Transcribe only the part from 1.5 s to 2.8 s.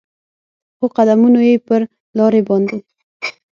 پر لارې باندې